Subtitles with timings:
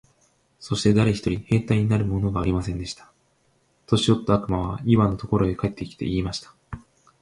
[0.59, 3.11] そして誰一人兵隊になるものがありませんでした。
[3.85, 6.51] 年よった悪魔はイワンのところへ帰って来て、言いました。